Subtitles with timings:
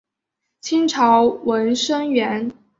[0.61, 2.51] 清朝文生员。